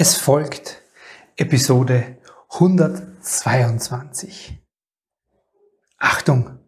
Es 0.00 0.14
folgt 0.14 0.80
Episode 1.34 2.18
122. 2.50 4.64
Achtung, 5.96 6.60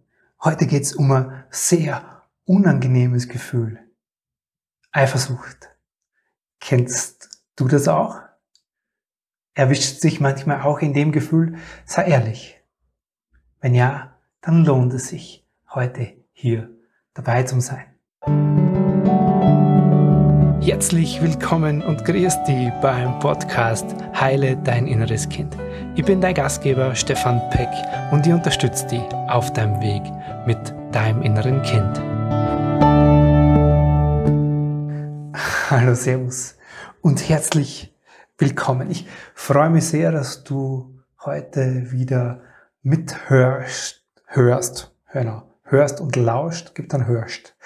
heute 0.43 0.67
geht 0.67 0.83
es 0.83 0.95
um 0.95 1.13
ein 1.13 1.45
sehr 1.49 2.25
unangenehmes 2.45 3.29
Gefühl. 3.29 3.79
Eifersucht. 4.91 5.69
Kennst 6.59 7.45
du 7.55 7.69
das 7.69 7.87
auch? 7.87 8.19
Erwischt 9.55 10.01
sich 10.01 10.19
manchmal 10.19 10.63
auch 10.63 10.81
in 10.81 10.93
dem 10.93 11.13
Gefühl, 11.13 11.57
sei 11.87 12.07
ehrlich. 12.07 12.61
Wenn 13.61 13.77
ja, 13.77 14.19
dann 14.41 14.65
lohnt 14.65 14.93
es 14.93 15.07
sich, 15.07 15.49
heute 15.73 16.17
hier 16.33 16.69
dabei 17.15 17.45
zu 17.45 17.61
sein. 17.61 17.95
Herzlich 20.71 21.21
willkommen 21.21 21.83
und 21.83 22.05
grüß 22.05 22.45
dich 22.45 22.71
beim 22.81 23.19
Podcast 23.19 23.87
Heile 24.15 24.57
dein 24.57 24.87
inneres 24.87 25.29
Kind. 25.29 25.57
Ich 25.97 26.05
bin 26.05 26.21
dein 26.21 26.33
Gastgeber 26.33 26.95
Stefan 26.95 27.43
Peck 27.51 27.69
und 28.13 28.25
ich 28.25 28.33
unterstütze 28.33 28.87
dich 28.87 29.03
auf 29.27 29.53
deinem 29.53 29.81
Weg 29.81 30.01
mit 30.47 30.73
deinem 30.95 31.23
inneren 31.23 31.61
Kind. 31.63 31.99
Hallo, 35.71 35.93
Servus 35.97 36.57
und 37.01 37.29
herzlich 37.29 37.93
willkommen. 38.39 38.93
Ich 38.93 39.09
freue 39.35 39.71
mich 39.71 39.89
sehr, 39.89 40.13
dass 40.13 40.45
du 40.45 41.01
heute 41.25 41.91
wieder 41.91 42.43
mithörst, 42.83 44.05
hörst, 44.27 44.95
genau, 45.13 45.43
hörst 45.65 46.01
und 46.01 46.15
lauscht, 46.15 46.77
gibt 46.77 46.93
dann 46.93 47.09
hörst 47.09 47.57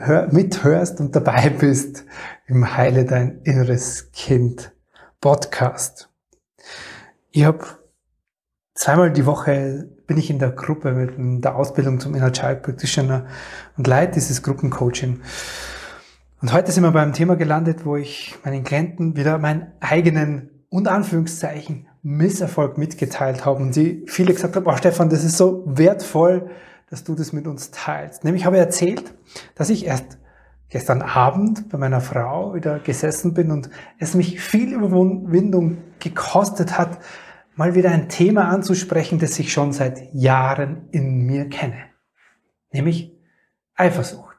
hör, 0.00 0.28
mithörst 0.32 1.00
und 1.00 1.14
dabei 1.14 1.50
bist 1.60 2.04
im 2.46 2.76
Heile 2.76 3.04
dein 3.04 3.40
inneres 3.42 4.10
Kind 4.12 4.72
Podcast. 5.20 6.08
Ich 7.30 7.44
habe 7.44 7.64
zweimal 8.74 9.12
die 9.12 9.26
Woche 9.26 9.88
bin 10.06 10.16
ich 10.18 10.30
in 10.30 10.40
der 10.40 10.50
Gruppe 10.50 10.92
mit 10.92 11.44
der 11.44 11.54
Ausbildung 11.54 12.00
zum 12.00 12.16
Inner 12.16 12.32
Child 12.32 12.62
Practitioner 12.62 13.26
und 13.76 13.86
leite 13.86 14.14
dieses 14.14 14.42
Gruppencoaching. 14.42 15.20
Und 16.42 16.52
heute 16.52 16.72
sind 16.72 16.82
wir 16.82 16.90
beim 16.90 17.12
Thema 17.12 17.36
gelandet, 17.36 17.84
wo 17.84 17.96
ich 17.96 18.34
meinen 18.44 18.64
Klienten 18.64 19.14
wieder 19.14 19.38
meinen 19.38 19.72
eigenen 19.78 20.64
und 20.70 20.88
Anführungszeichen 20.88 21.86
Misserfolg 22.02 22.78
mitgeteilt 22.78 23.44
habe 23.44 23.62
und 23.62 23.74
sie 23.74 24.04
viele 24.06 24.32
gesagt 24.32 24.56
haben, 24.56 24.66
oh 24.66 24.76
Stefan, 24.76 25.10
das 25.10 25.22
ist 25.22 25.36
so 25.36 25.62
wertvoll, 25.66 26.50
dass 26.90 27.04
du 27.04 27.14
das 27.14 27.32
mit 27.32 27.46
uns 27.46 27.70
teilst. 27.70 28.24
Nämlich 28.24 28.44
habe 28.44 28.56
ich 28.56 28.62
erzählt, 28.62 29.14
dass 29.54 29.70
ich 29.70 29.86
erst 29.86 30.18
gestern 30.68 31.02
Abend 31.02 31.68
bei 31.68 31.78
meiner 31.78 32.00
Frau 32.00 32.54
wieder 32.54 32.80
gesessen 32.80 33.32
bin 33.32 33.50
und 33.50 33.70
es 33.98 34.14
mich 34.14 34.40
viel 34.40 34.72
Überwindung 34.72 35.78
gekostet 36.00 36.76
hat, 36.76 36.98
mal 37.54 37.74
wieder 37.74 37.90
ein 37.90 38.08
Thema 38.08 38.48
anzusprechen, 38.48 39.18
das 39.18 39.38
ich 39.38 39.52
schon 39.52 39.72
seit 39.72 40.12
Jahren 40.14 40.88
in 40.90 41.26
mir 41.26 41.48
kenne. 41.48 41.84
Nämlich 42.72 43.12
Eifersucht. 43.74 44.36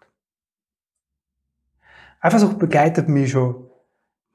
Eifersucht 2.20 2.60
begleitet 2.60 3.10
mich 3.10 3.32
schon, 3.32 3.68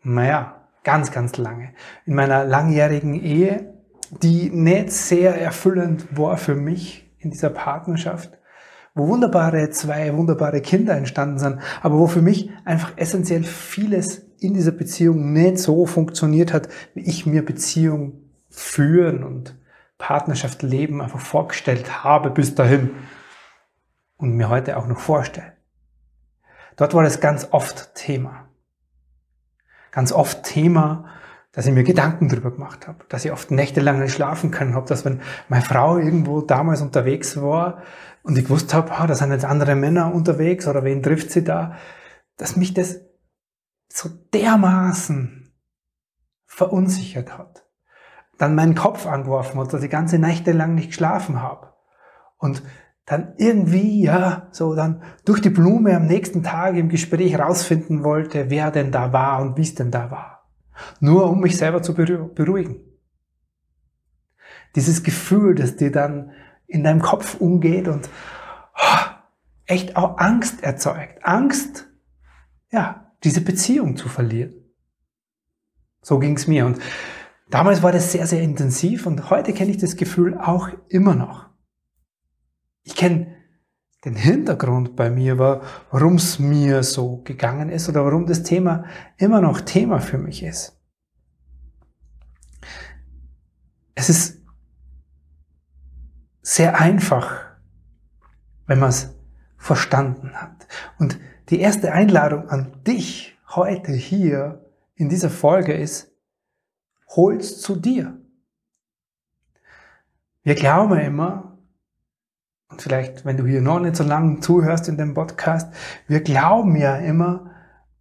naja, 0.03 0.69
ganz, 0.85 1.13
ganz 1.13 1.37
lange. 1.37 1.73
In 2.05 2.15
meiner 2.15 2.45
langjährigen 2.45 3.15
Ehe, 3.15 3.75
die 4.23 4.51
nicht 4.51 4.93
sehr 4.93 5.41
erfüllend 5.41 6.17
war 6.17 6.37
für 6.37 6.55
mich, 6.55 7.06
in 7.27 7.33
dieser 7.33 7.51
Partnerschaft, 7.51 8.39
wo 8.95 9.09
wunderbare, 9.09 9.71
zwei 9.71 10.17
wunderbare 10.17 10.61
Kinder 10.61 10.97
entstanden 10.97 11.39
sind, 11.39 11.61
aber 11.83 11.99
wo 11.99 12.07
für 12.07 12.23
mich 12.23 12.51
einfach 12.65 12.93
essentiell 12.97 13.43
vieles 13.43 14.25
in 14.39 14.55
dieser 14.55 14.71
Beziehung 14.71 15.33
nicht 15.33 15.59
so 15.59 15.87
funktioniert 15.87 16.53
hat, 16.53 16.69
wie 16.95 17.01
ich 17.01 17.27
mir 17.27 17.45
Beziehung 17.45 18.31
führen 18.49 19.25
und 19.25 19.59
Partnerschaft 19.99 20.63
leben 20.63 21.03
einfach 21.03 21.21
vorgestellt 21.21 22.05
habe 22.05 22.31
bis 22.31 22.55
dahin 22.55 22.91
und 24.17 24.37
mir 24.37 24.49
heute 24.49 24.77
auch 24.77 24.87
noch 24.87 25.01
vorstelle. 25.01 25.53
Dort 26.77 26.95
war 26.95 27.03
das 27.03 27.21
ganz 27.21 27.49
oft 27.51 27.95
Thema. 27.95 28.49
Ganz 29.91 30.13
oft 30.13 30.45
Thema, 30.45 31.07
dass 31.57 31.65
ich 31.65 31.73
mir 31.73 31.85
Gedanken 31.85 32.29
drüber 32.29 32.51
gemacht 32.51 32.87
habe, 32.87 32.99
dass 33.09 33.25
ich 33.25 33.33
oft 33.33 33.51
nächtelang 33.51 33.99
nicht 33.99 34.13
schlafen 34.13 34.51
können 34.51 34.75
habe, 34.75 34.87
dass 34.87 35.07
wenn 35.07 35.23
meine 35.49 35.65
Frau 35.65 35.97
irgendwo 35.97 36.43
damals 36.43 36.83
unterwegs 36.83 37.41
war 37.41 37.83
und 38.23 38.37
ich 38.37 38.45
gewusst 38.45 38.75
habe, 38.75 38.93
ah, 38.93 39.07
da 39.07 39.15
sind 39.15 39.33
jetzt 39.33 39.47
andere 39.47 39.75
Männer 39.75 40.15
unterwegs 40.15 40.69
oder 40.69 40.85
wen 40.85 41.03
trifft 41.03 41.31
sie 41.31 41.45
da, 41.45 41.77
dass 42.37 42.57
mich 42.57 42.75
das 42.75 43.01
so 43.89 44.11
dermaßen 44.35 45.51
verunsichert 46.45 47.39
hat. 47.39 47.65
Dann 48.37 48.55
meinen 48.55 48.75
Kopf 48.75 49.07
angeworfen 49.07 49.59
hat, 49.59 49.73
dass 49.73 49.83
ich 49.83 49.91
ganze 49.91 50.19
Nächte 50.19 50.53
lang 50.53 50.75
nicht 50.75 50.89
geschlafen 50.89 51.41
habe. 51.41 51.73
Und 52.37 52.63
dann 53.07 53.33
irgendwie, 53.39 54.03
ja, 54.03 54.49
so 54.51 54.75
dann 54.75 55.03
durch 55.25 55.41
die 55.41 55.49
Blume 55.49 55.97
am 55.97 56.05
nächsten 56.05 56.43
Tag 56.43 56.77
im 56.77 56.91
Gespräch 56.91 57.39
rausfinden 57.39 58.05
wollte, 58.05 58.51
wer 58.51 58.71
denn 58.71 58.93
da 58.93 59.15
war 59.15 59.41
und 59.41 59.57
wie 59.57 59.63
es 59.63 59.75
denn 59.75 59.91
da 59.91 60.11
war. 60.11 60.36
Nur 61.01 61.31
um 61.31 61.41
mich 61.41 61.57
selber 61.57 61.83
zu 61.83 61.95
beruhigen. 61.95 62.81
Dieses 64.75 65.03
Gefühl, 65.03 65.55
das 65.55 65.77
dir 65.77 65.91
dann 65.91 66.33
in 66.67 66.85
deinem 66.85 67.01
Kopf 67.01 67.41
umgeht 67.41 67.89
und 67.89 68.09
oh, 68.75 69.07
echt 69.65 69.97
auch 69.97 70.19
Angst 70.19 70.63
erzeugt. 70.63 71.25
Angst, 71.25 71.89
ja, 72.71 73.13
diese 73.25 73.41
Beziehung 73.41 73.97
zu 73.97 74.09
verlieren. 74.09 74.55
So 76.03 76.19
ging's 76.19 76.47
mir. 76.47 76.67
Und 76.67 76.79
damals 77.51 77.83
war 77.83 77.93
das 77.93 78.13
sehr, 78.13 78.27
sehr 78.27 78.43
intensiv 78.43 79.07
und 79.07 79.31
heute 79.31 79.53
kenne 79.53 79.71
ich 79.71 79.79
das 79.79 79.97
Gefühl 79.97 80.39
auch 80.39 80.69
immer 80.89 81.15
noch. 81.15 81.49
Ich 82.83 82.95
kenne 82.95 83.36
den 84.07 84.15
Hintergrund 84.15 84.95
bei 84.95 85.11
mir 85.11 85.37
war, 85.37 85.63
warum 85.91 86.15
es 86.15 86.39
mir 86.39 86.85
so 86.85 87.23
gegangen 87.25 87.71
ist 87.71 87.89
oder 87.89 88.05
warum 88.05 88.25
das 88.25 88.45
Thema 88.45 88.85
immer 89.17 89.41
noch 89.41 89.61
Thema 89.61 89.99
für 89.99 90.17
mich 90.17 90.45
ist. 90.45 90.81
Es 93.97 94.09
ist 94.09 94.41
sehr 96.41 96.79
einfach, 96.79 97.41
wenn 98.67 98.79
man 98.79 98.91
es 98.91 99.13
verstanden 99.57 100.35
hat. 100.35 100.69
Und 101.01 101.19
die 101.49 101.59
erste 101.59 101.91
Einladung 101.91 102.49
an 102.49 102.85
dich 102.85 103.37
heute 103.49 103.93
hier 103.93 104.65
in 104.95 105.09
dieser 105.09 105.31
Folge 105.31 105.73
ist, 105.73 106.13
hol's 107.09 107.61
zu 107.61 107.75
dir. 107.75 108.17
Wir 110.45 110.55
glauben 110.55 110.97
immer, 111.01 111.56
vielleicht, 112.77 113.25
wenn 113.25 113.37
du 113.37 113.47
hier 113.47 113.61
noch 113.61 113.81
nicht 113.81 113.97
so 113.97 114.05
lange 114.05 114.41
zuhörst 114.41 114.89
in 114.89 114.97
dem 114.97 115.15
Podcast, 115.15 115.73
wir 116.09 116.21
glauben 116.21 116.77
ja 116.77 116.97
immer, 116.97 117.51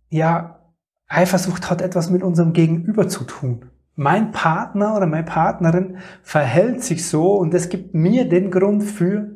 ja, 0.09 0.59
Eifersucht 1.07 1.69
hat 1.69 1.81
etwas 1.81 2.09
mit 2.09 2.23
unserem 2.23 2.53
Gegenüber 2.53 3.07
zu 3.07 3.23
tun. 3.25 3.69
Mein 3.95 4.31
Partner 4.31 4.95
oder 4.95 5.05
meine 5.05 5.23
Partnerin 5.23 5.99
verhält 6.21 6.83
sich 6.83 7.07
so 7.07 7.35
und 7.35 7.53
es 7.53 7.69
gibt 7.69 7.93
mir 7.93 8.27
den 8.27 8.51
Grund 8.51 8.83
für 8.83 9.31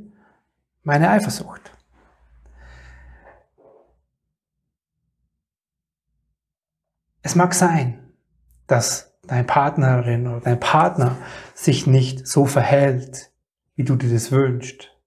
meine 0.84 1.10
Eifersucht. 1.10 1.72
Es 7.22 7.36
mag 7.36 7.54
sein, 7.54 8.00
dass 8.68 9.14
deine 9.28 9.44
Partnerin 9.44 10.28
oder 10.28 10.42
dein 10.42 10.60
Partner 10.60 11.16
sich 11.54 11.86
nicht 11.86 12.28
so 12.28 12.46
verhält, 12.46 13.32
wie 13.76 13.84
du 13.84 13.96
dir 13.96 14.12
das 14.12 14.32
wünschst. 14.32 14.99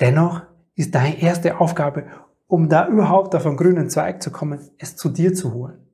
Dennoch 0.00 0.42
ist 0.74 0.94
deine 0.94 1.20
erste 1.20 1.60
Aufgabe, 1.60 2.06
um 2.46 2.68
da 2.68 2.86
überhaupt 2.88 3.34
auf 3.34 3.46
einen 3.46 3.56
grünen 3.56 3.90
Zweig 3.90 4.22
zu 4.22 4.30
kommen, 4.30 4.60
es 4.78 4.96
zu 4.96 5.08
dir 5.08 5.34
zu 5.34 5.52
holen. 5.52 5.86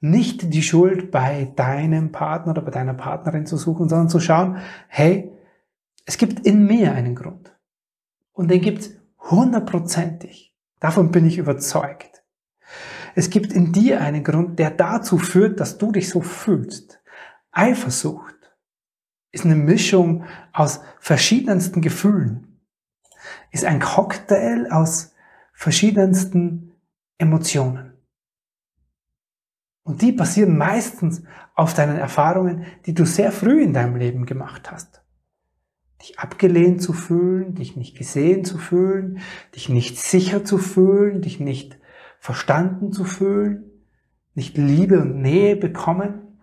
Nicht 0.00 0.52
die 0.54 0.62
Schuld 0.62 1.10
bei 1.10 1.52
deinem 1.56 2.12
Partner 2.12 2.52
oder 2.52 2.62
bei 2.62 2.70
deiner 2.70 2.94
Partnerin 2.94 3.46
zu 3.46 3.56
suchen, 3.56 3.88
sondern 3.88 4.08
zu 4.08 4.20
schauen, 4.20 4.58
hey, 4.88 5.32
es 6.04 6.18
gibt 6.18 6.46
in 6.46 6.66
mir 6.66 6.92
einen 6.92 7.14
Grund. 7.14 7.54
Und 8.32 8.50
den 8.50 8.60
gibt's 8.60 8.90
hundertprozentig. 9.18 10.54
Davon 10.80 11.10
bin 11.10 11.26
ich 11.26 11.38
überzeugt. 11.38 12.22
Es 13.14 13.30
gibt 13.30 13.52
in 13.52 13.72
dir 13.72 14.00
einen 14.00 14.22
Grund, 14.22 14.58
der 14.58 14.70
dazu 14.70 15.18
führt, 15.18 15.58
dass 15.58 15.78
du 15.78 15.90
dich 15.90 16.08
so 16.08 16.20
fühlst. 16.20 17.02
Eifersucht 17.50 18.36
ist 19.32 19.44
eine 19.44 19.56
Mischung 19.56 20.24
aus 20.52 20.80
verschiedensten 21.00 21.80
Gefühlen 21.80 22.47
ist 23.50 23.64
ein 23.64 23.80
Cocktail 23.80 24.68
aus 24.70 25.14
verschiedensten 25.52 26.72
Emotionen. 27.18 27.94
Und 29.82 30.02
die 30.02 30.12
basieren 30.12 30.58
meistens 30.58 31.22
auf 31.54 31.74
deinen 31.74 31.96
Erfahrungen, 31.96 32.66
die 32.86 32.94
du 32.94 33.06
sehr 33.06 33.32
früh 33.32 33.62
in 33.62 33.72
deinem 33.72 33.96
Leben 33.96 34.26
gemacht 34.26 34.70
hast. 34.70 35.02
Dich 36.02 36.18
abgelehnt 36.18 36.82
zu 36.82 36.92
fühlen, 36.92 37.54
dich 37.54 37.74
nicht 37.74 37.96
gesehen 37.96 38.44
zu 38.44 38.58
fühlen, 38.58 39.20
dich 39.56 39.68
nicht 39.68 39.98
sicher 39.98 40.44
zu 40.44 40.58
fühlen, 40.58 41.22
dich 41.22 41.40
nicht 41.40 41.78
verstanden 42.20 42.92
zu 42.92 43.04
fühlen, 43.04 43.64
nicht 44.34 44.56
Liebe 44.56 45.00
und 45.00 45.20
Nähe 45.20 45.56
bekommen? 45.56 46.38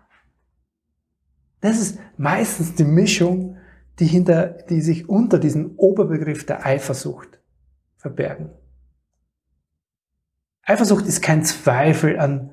Das 1.61 1.79
ist 1.79 1.99
meistens 2.17 2.75
die 2.75 2.83
Mischung, 2.83 3.54
die 3.99 4.05
hinter, 4.05 4.47
die 4.47 4.81
sich 4.81 5.09
unter 5.09 5.39
diesem 5.39 5.75
Oberbegriff 5.77 6.45
der 6.45 6.65
Eifersucht 6.65 7.39
verbergen. 7.97 8.51
Eifersucht 10.63 11.05
ist 11.05 11.21
kein 11.21 11.43
Zweifel 11.43 12.19
an 12.19 12.51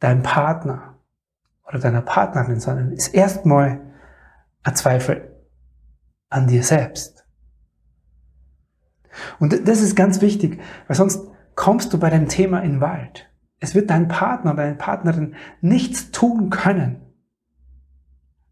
deinem 0.00 0.22
Partner 0.22 0.98
oder 1.66 1.78
deiner 1.78 2.02
Partnerin, 2.02 2.60
sondern 2.60 2.92
ist 2.92 3.14
erstmal 3.14 3.80
ein 4.62 4.76
Zweifel 4.76 5.36
an 6.28 6.48
dir 6.48 6.62
selbst. 6.62 7.24
Und 9.38 9.66
das 9.66 9.80
ist 9.80 9.96
ganz 9.96 10.20
wichtig, 10.20 10.60
weil 10.86 10.96
sonst 10.96 11.26
kommst 11.54 11.92
du 11.92 11.98
bei 11.98 12.10
dem 12.10 12.28
Thema 12.28 12.60
in 12.60 12.72
den 12.72 12.80
Wald. 12.80 13.30
Es 13.58 13.74
wird 13.74 13.88
dein 13.88 14.08
Partner 14.08 14.52
oder 14.52 14.64
deine 14.64 14.76
Partnerin 14.76 15.34
nichts 15.60 16.10
tun 16.10 16.50
können, 16.50 17.00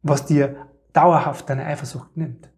was 0.02 0.24
dir 0.24 0.73
dauerhaft 0.94 1.50
deine 1.50 1.66
Eifersucht 1.66 2.16
nimmt. 2.16 2.48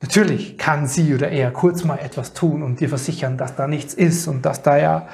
Natürlich 0.00 0.58
kann 0.58 0.86
sie 0.86 1.14
oder 1.14 1.30
er 1.30 1.52
kurz 1.52 1.84
mal 1.84 1.98
etwas 1.98 2.34
tun 2.34 2.62
und 2.62 2.80
dir 2.80 2.88
versichern, 2.88 3.38
dass 3.38 3.54
da 3.54 3.68
nichts 3.68 3.94
ist 3.94 4.26
und 4.26 4.44
dass 4.44 4.62
da 4.62 4.76
ja 4.76 5.08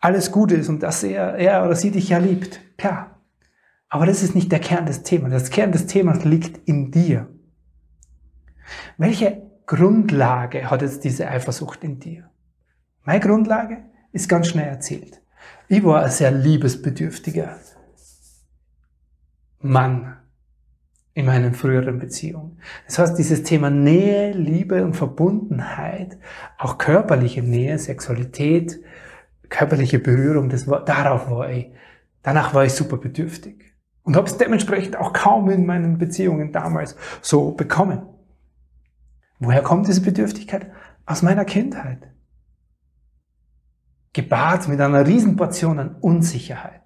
alles 0.00 0.32
gut 0.32 0.52
ist 0.52 0.68
und 0.68 0.82
dass 0.82 1.02
er, 1.02 1.34
er 1.34 1.64
oder 1.64 1.74
sie 1.74 1.90
dich 1.90 2.10
ja 2.10 2.18
liebt. 2.18 2.60
Klar. 2.76 3.22
Aber 3.88 4.06
das 4.06 4.22
ist 4.22 4.34
nicht 4.34 4.52
der 4.52 4.58
Kern 4.58 4.86
des 4.86 5.02
Themas. 5.02 5.32
Das 5.32 5.50
Kern 5.50 5.72
des 5.72 5.86
Themas 5.86 6.24
liegt 6.24 6.68
in 6.68 6.90
dir. 6.90 7.28
Welche 8.98 9.42
Grundlage 9.66 10.70
hat 10.70 10.82
jetzt 10.82 11.04
diese 11.04 11.28
Eifersucht 11.28 11.82
in 11.82 11.98
dir? 11.98 12.28
Meine 13.02 13.20
Grundlage 13.20 13.84
ist 14.12 14.28
ganz 14.28 14.48
schnell 14.48 14.68
erzählt. 14.68 15.22
Ich 15.68 15.82
war 15.84 16.04
ein 16.04 16.10
sehr 16.10 16.30
liebesbedürftiger 16.30 17.56
Mann 19.60 20.16
in 21.14 21.26
meinen 21.26 21.54
früheren 21.54 22.00
Beziehungen. 22.00 22.58
Das 22.86 22.98
heißt, 22.98 23.18
dieses 23.18 23.44
Thema 23.44 23.70
Nähe, 23.70 24.32
Liebe 24.32 24.84
und 24.84 24.94
Verbundenheit, 24.94 26.18
auch 26.58 26.76
körperliche 26.76 27.42
Nähe, 27.42 27.78
Sexualität, 27.78 28.80
körperliche 29.48 30.00
Berührung, 30.00 30.48
das 30.48 30.66
war, 30.66 30.84
darauf 30.84 31.30
war 31.30 31.50
ich, 31.50 31.70
danach 32.22 32.52
war 32.52 32.64
ich 32.64 32.72
super 32.72 32.96
bedürftig. 32.96 33.72
Und 34.02 34.16
habe 34.16 34.26
es 34.26 34.36
dementsprechend 34.36 34.96
auch 34.96 35.12
kaum 35.12 35.48
in 35.50 35.64
meinen 35.64 35.98
Beziehungen 35.98 36.52
damals 36.52 36.96
so 37.22 37.52
bekommen. 37.52 38.02
Woher 39.38 39.62
kommt 39.62 39.88
diese 39.88 40.02
Bedürftigkeit? 40.02 40.70
Aus 41.06 41.22
meiner 41.22 41.44
Kindheit. 41.44 42.10
Gebart 44.12 44.68
mit 44.68 44.80
einer 44.80 45.06
Riesenportion 45.06 45.78
an 45.78 45.96
Unsicherheit. 46.00 46.82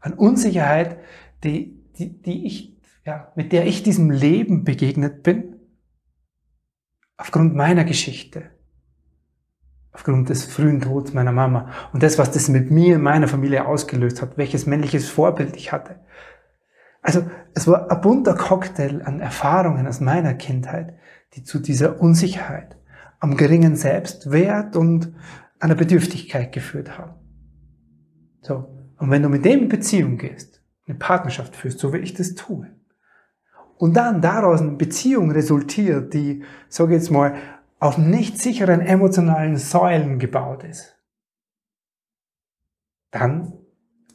An 0.00 0.12
Unsicherheit, 0.12 0.98
die, 1.44 1.82
die, 1.98 2.20
die 2.20 2.46
ich 2.46 2.79
ja, 3.04 3.32
mit 3.34 3.52
der 3.52 3.66
ich 3.66 3.82
diesem 3.82 4.10
Leben 4.10 4.64
begegnet 4.64 5.22
bin, 5.22 5.56
aufgrund 7.16 7.54
meiner 7.54 7.84
Geschichte, 7.84 8.50
aufgrund 9.92 10.28
des 10.28 10.44
frühen 10.44 10.80
Todes 10.80 11.12
meiner 11.12 11.32
Mama 11.32 11.70
und 11.92 12.02
das, 12.02 12.18
was 12.18 12.30
das 12.30 12.48
mit 12.48 12.70
mir 12.70 12.96
in 12.96 13.02
meiner 13.02 13.28
Familie 13.28 13.66
ausgelöst 13.66 14.22
hat, 14.22 14.38
welches 14.38 14.66
männliches 14.66 15.08
Vorbild 15.08 15.56
ich 15.56 15.72
hatte. 15.72 16.00
Also 17.02 17.28
es 17.54 17.66
war 17.66 17.90
ein 17.90 18.00
bunter 18.00 18.34
Cocktail 18.34 19.02
an 19.04 19.20
Erfahrungen 19.20 19.86
aus 19.86 20.00
meiner 20.00 20.34
Kindheit, 20.34 20.94
die 21.34 21.44
zu 21.44 21.58
dieser 21.58 22.00
Unsicherheit, 22.00 22.76
am 23.18 23.36
geringen 23.36 23.76
Selbstwert 23.76 24.76
und 24.76 25.12
einer 25.58 25.74
Bedürftigkeit 25.74 26.52
geführt 26.52 26.98
haben. 26.98 27.14
So. 28.42 28.76
Und 28.98 29.10
wenn 29.10 29.22
du 29.22 29.28
mit 29.28 29.44
dem 29.44 29.60
in 29.60 29.68
Beziehung 29.68 30.18
gehst, 30.18 30.62
eine 30.86 30.98
Partnerschaft 30.98 31.56
führst, 31.56 31.78
so 31.78 31.92
wie 31.92 31.98
ich 31.98 32.14
das 32.14 32.34
tue, 32.34 32.66
und 33.80 33.94
dann 33.94 34.20
daraus 34.20 34.60
eine 34.60 34.72
Beziehung 34.72 35.30
resultiert, 35.30 36.12
die, 36.12 36.44
sage 36.68 36.94
ich 36.94 37.00
jetzt 37.00 37.10
mal, 37.10 37.34
auf 37.78 37.96
nicht 37.96 38.38
sicheren 38.38 38.82
emotionalen 38.82 39.56
Säulen 39.56 40.18
gebaut 40.18 40.64
ist, 40.64 40.98
dann 43.10 43.54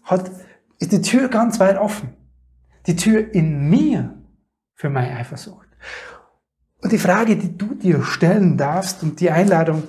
hat, 0.04 0.30
ist 0.78 0.92
die 0.92 1.02
Tür 1.02 1.30
ganz 1.30 1.60
weit 1.60 1.80
offen. 1.80 2.14
Die 2.86 2.96
Tür 2.96 3.34
in 3.34 3.68
mir 3.68 4.16
für 4.76 4.92
meine 4.92 5.18
Eifersucht. 5.18 5.68
Und 6.84 6.92
die 6.92 7.00
Frage, 7.00 7.36
die 7.36 7.58
du 7.58 7.74
dir 7.74 8.04
stellen 8.04 8.58
darfst 8.58 9.02
und 9.02 9.20
die 9.20 9.32
Einladung, 9.32 9.82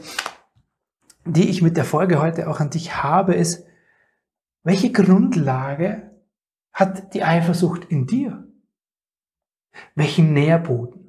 die 1.27 1.51
ich 1.51 1.61
mit 1.61 1.77
der 1.77 1.85
Folge 1.85 2.19
heute 2.19 2.49
auch 2.49 2.61
an 2.61 2.71
dich 2.71 3.03
habe, 3.03 3.35
ist, 3.35 3.67
welche 4.63 4.91
Grundlage 4.91 6.13
hat 6.73 7.13
die 7.13 7.25
Eifersucht 7.25 7.85
in 7.85 8.07
dir? 8.07 8.46
Welchen 9.95 10.33
Nährboden? 10.33 11.07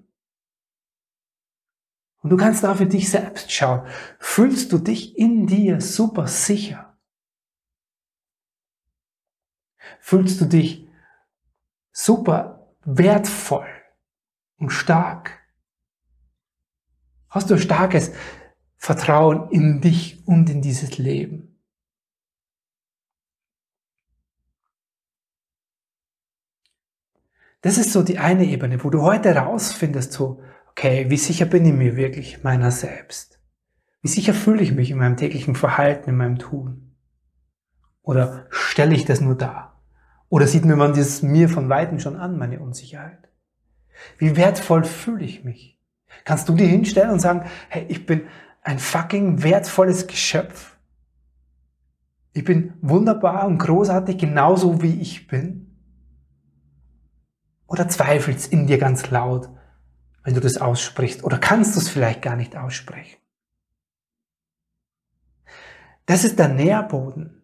Und 2.22 2.32
du 2.32 2.38
kannst 2.38 2.64
da 2.64 2.76
für 2.76 2.86
dich 2.86 3.10
selbst 3.10 3.52
schauen. 3.52 3.88
Fühlst 4.20 4.72
du 4.72 4.80
dich 4.80 5.18
in 5.18 5.48
dir 5.48 5.80
super 5.80 6.28
sicher? 6.28 6.98
Fühlst 10.00 10.42
du 10.42 10.46
dich 10.46 10.88
super 11.92 12.76
wertvoll 12.84 13.68
und 14.58 14.72
stark? 14.72 15.40
Hast 17.30 17.50
du 17.50 17.58
starkes 17.58 18.12
Vertrauen 18.78 19.50
in 19.52 19.82
dich 19.82 20.28
und 20.28 20.50
in 20.50 20.62
dieses 20.62 20.98
Leben? 20.98 21.47
Das 27.68 27.78
ist 27.78 27.92
so 27.92 28.02
die 28.02 28.18
eine 28.18 28.46
Ebene, 28.46 28.82
wo 28.82 28.90
du 28.90 29.02
heute 29.02 29.36
rausfindest, 29.36 30.14
so, 30.14 30.42
okay, 30.70 31.10
wie 31.10 31.18
sicher 31.18 31.44
bin 31.44 31.66
ich 31.66 31.74
mir 31.74 31.98
wirklich 31.98 32.42
meiner 32.42 32.72
selbst? 32.72 33.42
Wie 34.02 34.08
sicher 34.08 34.34
fühle 34.34 34.62
ich 34.62 34.72
mich 34.72 34.90
in 34.90 34.98
meinem 34.98 35.18
täglichen 35.18 35.54
Verhalten, 35.54 36.12
in 36.12 36.16
meinem 36.16 36.40
Tun? 36.40 36.96
Oder 38.04 38.46
stelle 38.52 38.96
ich 38.96 39.04
das 39.04 39.20
nur 39.20 39.36
dar? 39.36 39.84
Oder 40.30 40.48
sieht 40.48 40.64
mir 40.64 40.78
man 40.78 40.94
das 40.94 41.24
mir 41.24 41.50
von 41.50 41.68
Weitem 41.68 42.00
schon 42.00 42.16
an, 42.16 42.38
meine 42.38 42.62
Unsicherheit? 42.62 43.28
Wie 44.18 44.38
wertvoll 44.38 44.86
fühle 44.86 45.26
ich 45.26 45.44
mich? 45.44 45.78
Kannst 46.24 46.48
du 46.48 46.56
dir 46.56 46.68
hinstellen 46.68 47.12
und 47.12 47.20
sagen, 47.20 47.50
hey, 47.68 47.86
ich 47.90 48.06
bin 48.06 48.28
ein 48.62 48.80
fucking 48.80 49.44
wertvolles 49.44 50.08
Geschöpf? 50.08 50.78
Ich 52.32 52.46
bin 52.46 52.76
wunderbar 52.80 53.46
und 53.46 53.58
großartig, 53.58 54.18
genauso 54.18 54.82
wie 54.82 55.02
ich 55.02 55.28
bin? 55.28 55.67
Oder 57.68 57.88
zweifelst 57.90 58.52
in 58.52 58.66
dir 58.66 58.78
ganz 58.78 59.10
laut, 59.10 59.50
wenn 60.24 60.34
du 60.34 60.40
das 60.40 60.58
aussprichst? 60.58 61.24
Oder 61.24 61.38
kannst 61.38 61.76
du 61.76 61.80
es 61.80 61.90
vielleicht 61.90 62.22
gar 62.22 62.36
nicht 62.36 62.56
aussprechen? 62.56 63.18
Das 66.06 66.24
ist 66.24 66.40
der 66.40 66.48
Nährboden, 66.48 67.42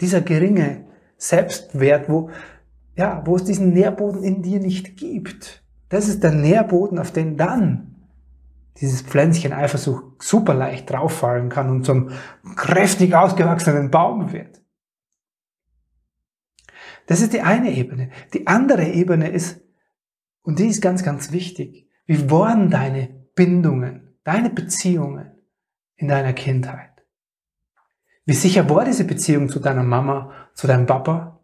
dieser 0.00 0.22
geringe 0.22 0.86
Selbstwert, 1.18 2.08
wo, 2.08 2.30
ja, 2.96 3.22
wo 3.26 3.36
es 3.36 3.44
diesen 3.44 3.74
Nährboden 3.74 4.22
in 4.22 4.42
dir 4.42 4.58
nicht 4.58 4.96
gibt. 4.96 5.62
Das 5.90 6.08
ist 6.08 6.22
der 6.22 6.32
Nährboden, 6.32 6.98
auf 6.98 7.10
den 7.10 7.36
dann 7.36 7.90
dieses 8.80 9.02
Pflänzchen 9.02 9.52
Eifersucht 9.52 10.22
super 10.22 10.54
leicht 10.54 10.90
drauffallen 10.90 11.50
kann 11.50 11.68
und 11.68 11.84
zum 11.84 12.10
kräftig 12.56 13.14
ausgewachsenen 13.14 13.90
Baum 13.90 14.32
wird. 14.32 14.62
Das 17.10 17.20
ist 17.20 17.32
die 17.32 17.40
eine 17.40 17.72
Ebene. 17.72 18.10
Die 18.34 18.46
andere 18.46 18.84
Ebene 18.84 19.30
ist, 19.30 19.60
und 20.42 20.60
die 20.60 20.68
ist 20.68 20.80
ganz, 20.80 21.02
ganz 21.02 21.32
wichtig, 21.32 21.88
wie 22.06 22.30
waren 22.30 22.70
deine 22.70 23.08
Bindungen, 23.34 24.14
deine 24.22 24.48
Beziehungen 24.48 25.32
in 25.96 26.06
deiner 26.06 26.32
Kindheit? 26.34 27.04
Wie 28.26 28.32
sicher 28.32 28.70
war 28.70 28.84
diese 28.84 29.02
Beziehung 29.02 29.48
zu 29.48 29.58
deiner 29.58 29.82
Mama, 29.82 30.30
zu 30.54 30.68
deinem 30.68 30.86
Papa? 30.86 31.40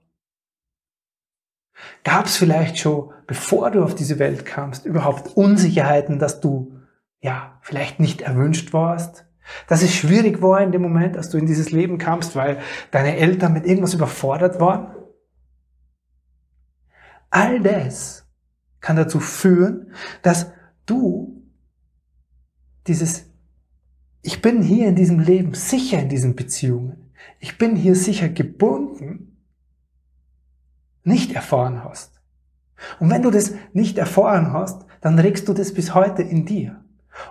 Gab 2.05 2.27
es 2.27 2.37
vielleicht 2.37 2.79
schon, 2.79 3.13
bevor 3.27 3.73
du 3.73 3.83
auf 3.83 3.97
diese 3.97 4.21
Welt 4.21 4.47
kamst, 4.47 4.87
überhaupt 4.87 5.37
Unsicherheiten, 5.37 6.21
dass 6.21 6.41
du 6.41 6.79
ja 7.19 7.59
vielleicht 7.61 7.99
nicht 7.99 8.21
erwünscht 8.21 8.73
warst? 8.73 9.27
Dass 9.67 9.83
es 9.83 9.93
schwierig 9.93 10.41
war 10.41 10.61
in 10.61 10.71
dem 10.71 10.83
Moment, 10.83 11.17
als 11.17 11.31
du 11.31 11.39
in 11.39 11.47
dieses 11.47 11.73
Leben 11.73 11.99
kamst, 11.99 12.37
weil 12.37 12.61
deine 12.93 13.17
Eltern 13.17 13.53
mit 13.53 13.67
irgendwas 13.67 13.95
überfordert 13.95 14.61
waren? 14.61 14.96
All 17.37 17.61
das 17.61 18.27
kann 18.81 18.97
dazu 18.97 19.21
führen, 19.21 19.93
dass 20.23 20.53
du 20.87 21.43
dieses, 22.87 23.27
ich 24.23 24.41
bin 24.41 24.63
hier 24.63 24.89
in 24.89 24.95
diesem 24.95 25.21
Leben 25.21 25.53
sicher 25.53 25.99
in 25.99 26.09
diesen 26.09 26.35
Beziehungen, 26.35 27.13
ich 27.39 27.59
bin 27.59 27.77
hier 27.77 27.95
sicher 27.95 28.31
gebunden, 28.31 29.37
nicht 31.05 31.33
erfahren 31.33 31.85
hast. 31.85 32.23
Und 33.01 33.11
wenn 33.11 33.21
du 33.21 33.31
das 33.31 33.53
nicht 33.75 33.99
erfahren 33.99 34.55
hast, 34.55 34.87
dann 35.03 35.19
regst 35.19 35.47
du 35.47 35.53
das 35.53 35.75
bis 35.75 35.95
heute 35.95 36.23
in 36.23 36.47
dir. 36.47 36.83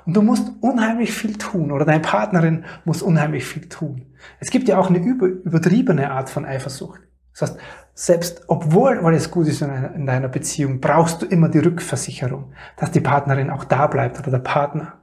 Und 0.06 0.16
du 0.16 0.22
musst 0.22 0.52
unheimlich 0.62 1.14
viel 1.14 1.36
tun 1.36 1.72
oder 1.72 1.84
deine 1.84 2.04
Partnerin 2.04 2.66
muss 2.84 3.02
unheimlich 3.02 3.46
viel 3.46 3.68
tun. 3.70 4.14
Es 4.40 4.52
gibt 4.52 4.68
ja 4.68 4.78
auch 4.78 4.92
eine 4.92 5.00
übertriebene 5.00 6.12
Art 6.12 6.30
von 6.30 6.46
Eifersucht. 6.46 7.02
Das 7.38 7.50
heißt, 7.52 7.60
selbst 7.94 8.44
obwohl 8.48 9.00
alles 9.00 9.30
gut 9.30 9.48
ist 9.48 9.62
in 9.62 10.06
deiner 10.06 10.28
Beziehung, 10.28 10.80
brauchst 10.80 11.22
du 11.22 11.26
immer 11.26 11.50
die 11.50 11.60
Rückversicherung, 11.60 12.54
dass 12.78 12.92
die 12.92 13.02
Partnerin 13.02 13.50
auch 13.50 13.66
da 13.66 13.88
bleibt 13.88 14.20
oder 14.20 14.32
der 14.32 14.40
Partner. 14.40 15.02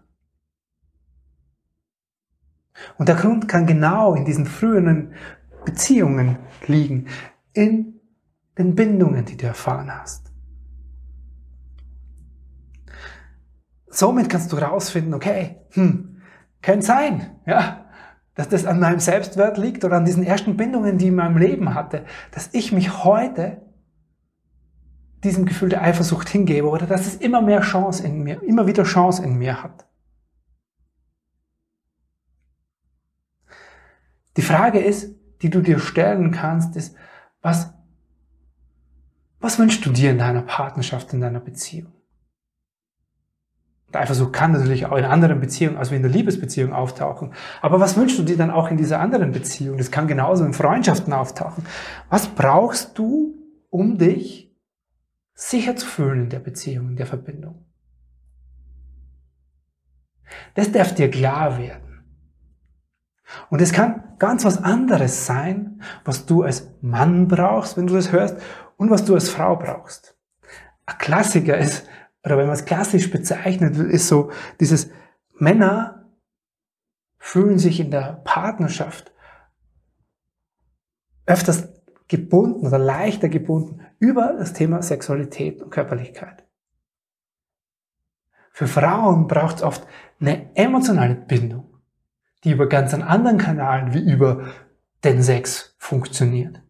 Und 2.98 3.08
der 3.08 3.16
Grund 3.16 3.48
kann 3.48 3.66
genau 3.66 4.14
in 4.14 4.24
diesen 4.24 4.46
früheren 4.46 5.14
Beziehungen 5.64 6.38
liegen, 6.66 7.06
in 7.52 8.00
den 8.58 8.74
Bindungen, 8.74 9.24
die 9.24 9.36
du 9.36 9.46
erfahren 9.46 9.90
hast. 9.94 10.32
Somit 13.88 14.30
kannst 14.30 14.50
du 14.52 14.58
herausfinden, 14.58 15.14
okay, 15.14 15.56
hm, 15.72 16.22
könnte 16.62 16.86
sein, 16.86 17.36
ja, 17.46 17.81
dass 18.34 18.48
das 18.48 18.64
an 18.64 18.80
meinem 18.80 19.00
Selbstwert 19.00 19.58
liegt 19.58 19.84
oder 19.84 19.96
an 19.96 20.04
diesen 20.04 20.22
ersten 20.22 20.56
Bindungen, 20.56 20.98
die 20.98 21.06
ich 21.06 21.10
in 21.10 21.16
meinem 21.16 21.36
Leben 21.36 21.74
hatte, 21.74 22.04
dass 22.30 22.50
ich 22.52 22.72
mich 22.72 23.04
heute 23.04 23.62
diesem 25.22 25.46
Gefühl 25.46 25.68
der 25.68 25.82
Eifersucht 25.82 26.28
hingebe 26.28 26.68
oder 26.68 26.86
dass 26.86 27.06
es 27.06 27.16
immer 27.16 27.42
mehr 27.42 27.60
Chance 27.60 28.04
in 28.04 28.22
mir, 28.22 28.42
immer 28.42 28.66
wieder 28.66 28.84
Chance 28.84 29.22
in 29.22 29.38
mir 29.38 29.62
hat. 29.62 29.86
Die 34.36 34.42
Frage 34.42 34.80
ist, 34.80 35.14
die 35.42 35.50
du 35.50 35.60
dir 35.60 35.78
stellen 35.78 36.30
kannst, 36.30 36.76
ist, 36.76 36.96
was, 37.42 37.72
was 39.40 39.58
wünschst 39.58 39.84
du 39.84 39.90
dir 39.90 40.10
in 40.10 40.18
deiner 40.18 40.42
Partnerschaft, 40.42 41.12
in 41.12 41.20
deiner 41.20 41.40
Beziehung? 41.40 41.92
Der 43.92 44.00
Eifersucht 44.00 44.32
kann 44.32 44.52
natürlich 44.52 44.86
auch 44.86 44.96
in 44.96 45.04
anderen 45.04 45.40
Beziehungen, 45.40 45.76
also 45.76 45.94
in 45.94 46.02
der 46.02 46.10
Liebesbeziehung 46.10 46.72
auftauchen. 46.72 47.34
Aber 47.60 47.78
was 47.78 47.96
wünschst 47.96 48.18
du 48.18 48.22
dir 48.22 48.36
dann 48.36 48.50
auch 48.50 48.70
in 48.70 48.76
dieser 48.76 49.00
anderen 49.00 49.32
Beziehung? 49.32 49.76
Das 49.76 49.90
kann 49.90 50.06
genauso 50.06 50.44
in 50.44 50.54
Freundschaften 50.54 51.12
auftauchen. 51.12 51.66
Was 52.08 52.28
brauchst 52.28 52.98
du, 52.98 53.34
um 53.68 53.98
dich 53.98 54.50
sicher 55.34 55.76
zu 55.76 55.86
fühlen 55.86 56.24
in 56.24 56.30
der 56.30 56.38
Beziehung, 56.38 56.88
in 56.88 56.96
der 56.96 57.06
Verbindung? 57.06 57.66
Das 60.54 60.72
darf 60.72 60.94
dir 60.94 61.10
klar 61.10 61.58
werden. 61.58 62.04
Und 63.50 63.60
es 63.60 63.72
kann 63.72 64.04
ganz 64.18 64.44
was 64.44 64.62
anderes 64.62 65.26
sein, 65.26 65.82
was 66.04 66.26
du 66.26 66.42
als 66.42 66.70
Mann 66.80 67.28
brauchst, 67.28 67.76
wenn 67.76 67.86
du 67.86 67.94
das 67.94 68.12
hörst, 68.12 68.36
und 68.76 68.90
was 68.90 69.04
du 69.04 69.14
als 69.14 69.28
Frau 69.28 69.56
brauchst. 69.56 70.16
Ein 70.86 70.98
Klassiker 70.98 71.56
ist, 71.56 71.86
oder 72.24 72.38
wenn 72.38 72.46
man 72.46 72.54
es 72.54 72.64
klassisch 72.64 73.10
bezeichnet, 73.10 73.76
ist 73.76 74.08
so 74.08 74.30
dieses 74.60 74.90
Männer 75.34 76.10
fühlen 77.18 77.58
sich 77.58 77.80
in 77.80 77.90
der 77.90 78.20
Partnerschaft 78.24 79.12
öfters 81.26 81.68
gebunden 82.08 82.66
oder 82.66 82.78
leichter 82.78 83.28
gebunden 83.28 83.80
über 83.98 84.34
das 84.38 84.52
Thema 84.52 84.82
Sexualität 84.82 85.62
und 85.62 85.70
Körperlichkeit. 85.70 86.44
Für 88.50 88.66
Frauen 88.66 89.28
braucht 89.28 89.56
es 89.56 89.62
oft 89.62 89.86
eine 90.20 90.54
emotionale 90.56 91.14
Bindung, 91.14 91.80
die 92.44 92.50
über 92.50 92.68
ganz 92.68 92.92
anderen 92.92 93.38
Kanalen 93.38 93.94
wie 93.94 94.12
über 94.12 94.52
den 95.04 95.22
Sex 95.22 95.74
funktioniert. 95.78 96.62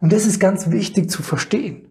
Und 0.00 0.12
das 0.12 0.26
ist 0.26 0.38
ganz 0.38 0.70
wichtig 0.70 1.10
zu 1.10 1.22
verstehen 1.22 1.87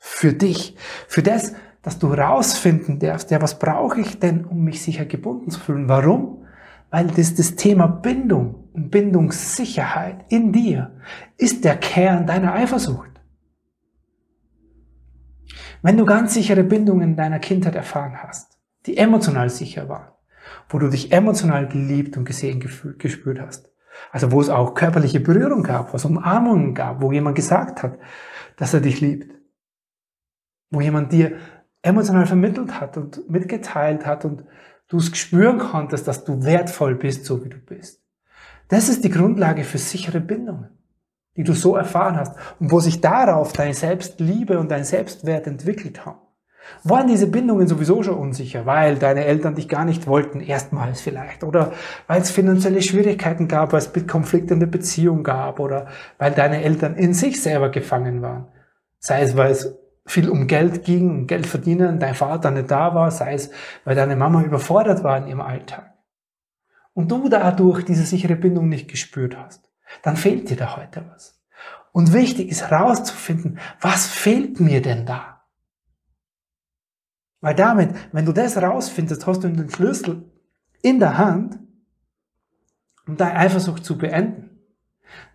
für 0.00 0.32
dich, 0.32 0.74
für 1.06 1.22
das, 1.22 1.54
dass 1.82 1.98
du 1.98 2.08
rausfinden 2.08 2.98
darfst, 2.98 3.30
ja, 3.30 3.40
was 3.40 3.58
brauche 3.58 4.00
ich 4.00 4.18
denn, 4.18 4.44
um 4.44 4.64
mich 4.64 4.82
sicher 4.82 5.04
gebunden 5.04 5.50
zu 5.50 5.60
fühlen? 5.60 5.88
Warum? 5.88 6.46
Weil 6.90 7.06
das, 7.08 7.34
das 7.34 7.54
Thema 7.54 7.86
Bindung 7.86 8.70
und 8.72 8.90
Bindungssicherheit 8.90 10.24
in 10.30 10.52
dir 10.52 10.96
ist 11.36 11.64
der 11.64 11.76
Kern 11.76 12.26
deiner 12.26 12.54
Eifersucht. 12.54 13.10
Wenn 15.82 15.96
du 15.96 16.04
ganz 16.04 16.34
sichere 16.34 16.64
Bindungen 16.64 17.10
in 17.10 17.16
deiner 17.16 17.38
Kindheit 17.38 17.74
erfahren 17.74 18.22
hast, 18.22 18.58
die 18.86 18.96
emotional 18.96 19.50
sicher 19.50 19.88
waren, 19.88 20.12
wo 20.68 20.78
du 20.78 20.88
dich 20.88 21.12
emotional 21.12 21.68
geliebt 21.68 22.16
und 22.16 22.24
gesehen 22.24 22.60
gefühlt, 22.60 22.98
gespürt 22.98 23.40
hast, 23.40 23.70
also 24.12 24.32
wo 24.32 24.40
es 24.40 24.48
auch 24.48 24.74
körperliche 24.74 25.20
Berührung 25.20 25.62
gab, 25.62 25.92
wo 25.92 25.96
es 25.96 26.04
Umarmungen 26.04 26.74
gab, 26.74 27.02
wo 27.02 27.12
jemand 27.12 27.36
gesagt 27.36 27.82
hat, 27.82 27.98
dass 28.56 28.74
er 28.74 28.80
dich 28.80 29.00
liebt, 29.00 29.39
wo 30.70 30.80
jemand 30.80 31.12
dir 31.12 31.32
emotional 31.82 32.26
vermittelt 32.26 32.80
hat 32.80 32.96
und 32.96 33.28
mitgeteilt 33.30 34.06
hat 34.06 34.24
und 34.24 34.44
du 34.88 34.98
es 34.98 35.16
spüren 35.16 35.58
konntest, 35.58 36.06
dass 36.08 36.24
du 36.24 36.44
wertvoll 36.44 36.94
bist, 36.94 37.24
so 37.24 37.44
wie 37.44 37.48
du 37.48 37.58
bist. 37.58 38.02
Das 38.68 38.88
ist 38.88 39.04
die 39.04 39.10
Grundlage 39.10 39.64
für 39.64 39.78
sichere 39.78 40.20
Bindungen, 40.20 40.68
die 41.36 41.44
du 41.44 41.54
so 41.54 41.76
erfahren 41.76 42.16
hast 42.16 42.36
und 42.60 42.70
wo 42.70 42.80
sich 42.80 43.00
darauf 43.00 43.52
deine 43.52 43.74
Selbstliebe 43.74 44.58
und 44.58 44.70
dein 44.70 44.84
Selbstwert 44.84 45.46
entwickelt 45.46 46.06
haben. 46.06 46.20
Waren 46.84 47.08
diese 47.08 47.26
Bindungen 47.26 47.66
sowieso 47.66 48.02
schon 48.02 48.14
unsicher, 48.14 48.66
weil 48.66 48.96
deine 48.96 49.24
Eltern 49.24 49.54
dich 49.54 49.68
gar 49.68 49.84
nicht 49.84 50.06
wollten, 50.06 50.40
erstmals 50.40 51.00
vielleicht, 51.00 51.42
oder 51.42 51.72
weil 52.06 52.20
es 52.20 52.30
finanzielle 52.30 52.82
Schwierigkeiten 52.82 53.48
gab, 53.48 53.72
weil 53.72 53.80
es 53.80 53.90
Konflikte 54.06 54.54
in 54.54 54.60
der 54.60 54.66
Beziehung 54.66 55.24
gab, 55.24 55.58
oder 55.58 55.88
weil 56.18 56.32
deine 56.32 56.62
Eltern 56.62 56.94
in 56.94 57.14
sich 57.14 57.42
selber 57.42 57.70
gefangen 57.70 58.22
waren. 58.22 58.48
Sei 58.98 59.22
es, 59.22 59.36
weil 59.36 59.50
es 59.50 59.79
viel 60.10 60.28
um 60.28 60.46
Geld 60.46 60.84
ging, 60.84 61.10
um 61.10 61.26
Geld 61.26 61.46
verdienen, 61.46 61.98
dein 61.98 62.14
Vater 62.14 62.50
nicht 62.50 62.70
da 62.70 62.94
war, 62.94 63.10
sei 63.10 63.34
es, 63.34 63.50
weil 63.84 63.94
deine 63.94 64.16
Mama 64.16 64.42
überfordert 64.42 65.04
war 65.04 65.16
in 65.18 65.28
ihrem 65.28 65.40
Alltag. 65.40 65.94
Und 66.92 67.10
du 67.10 67.28
dadurch 67.28 67.84
diese 67.84 68.04
sichere 68.04 68.36
Bindung 68.36 68.68
nicht 68.68 68.88
gespürt 68.88 69.36
hast, 69.36 69.70
dann 70.02 70.16
fehlt 70.16 70.50
dir 70.50 70.56
da 70.56 70.76
heute 70.76 71.04
was. 71.10 71.40
Und 71.92 72.12
wichtig 72.12 72.48
ist 72.48 72.70
herauszufinden, 72.70 73.58
was 73.80 74.06
fehlt 74.06 74.60
mir 74.60 74.82
denn 74.82 75.06
da? 75.06 75.44
Weil 77.40 77.54
damit, 77.54 77.94
wenn 78.12 78.26
du 78.26 78.32
das 78.32 78.56
herausfindest, 78.56 79.26
hast 79.26 79.44
du 79.44 79.48
den 79.48 79.70
Schlüssel 79.70 80.30
in 80.82 80.98
der 80.98 81.18
Hand, 81.18 81.58
um 83.06 83.16
deine 83.16 83.36
Eifersucht 83.36 83.84
zu 83.84 83.96
beenden. 83.96 84.50